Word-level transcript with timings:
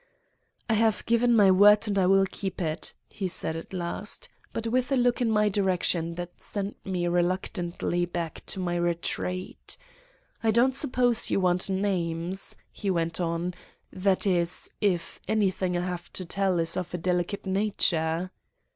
"'I 0.67 0.73
have 0.73 1.05
given 1.05 1.35
my 1.35 1.51
word 1.51 1.87
and 1.87 1.95
will 2.09 2.25
keep 2.25 2.59
it,' 2.59 2.95
he 3.07 3.27
said 3.27 3.55
at 3.55 3.71
last, 3.71 4.29
but 4.51 4.65
with 4.65 4.91
a 4.91 4.95
look 4.95 5.21
in 5.21 5.29
my 5.29 5.47
direction 5.47 6.15
that 6.15 6.41
sent 6.41 6.75
me 6.83 7.07
reluctantly 7.07 8.07
back 8.07 8.43
to 8.47 8.59
my 8.59 8.75
retreat. 8.77 9.77
'I 10.43 10.49
don't 10.49 10.73
suppose 10.73 11.29
you 11.29 11.39
want 11.39 11.69
names,' 11.69 12.55
he 12.71 12.89
went 12.89 13.19
on, 13.21 13.53
'that 13.93 14.25
is, 14.25 14.71
if 14.81 15.19
anything 15.27 15.77
I 15.77 15.81
have 15.81 16.11
to 16.13 16.25
tell 16.25 16.57
is 16.57 16.75
of 16.75 16.91
a 16.95 16.97
delicate 16.97 17.45
nature? 17.45 18.31